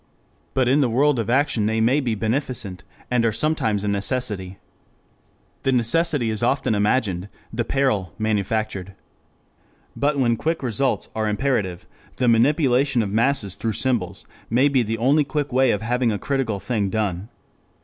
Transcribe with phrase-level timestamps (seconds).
[0.55, 4.57] But in the world of action they may be beneficent, and are sometimes a necessity.
[5.61, 8.95] The necessity is often imagined, the peril manufactured.
[9.95, 11.85] But when quick results are imperative,
[12.15, 16.17] the manipulation of masses through symbols may be the only quick way of having a
[16.17, 17.29] critical thing done.